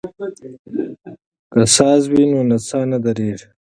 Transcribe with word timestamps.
که 1.51 1.61
ساز 1.75 2.03
وي 2.11 2.23
نو 2.31 2.39
نڅا 2.49 2.79
نه 2.89 2.97
ودریږي. 3.01 3.47